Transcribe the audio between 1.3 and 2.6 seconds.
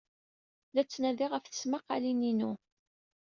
ɣef tesmaqalin-inu.